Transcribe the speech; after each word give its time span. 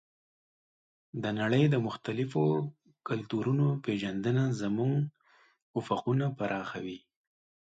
د 1.23 1.25
نړۍ 1.39 1.63
د 1.69 1.75
مختلفو 1.87 2.43
کلتورونو 3.07 3.67
پېژندنه 3.85 4.43
زموږ 4.61 4.93
افقونه 5.79 6.25
پراخوي. 6.37 6.99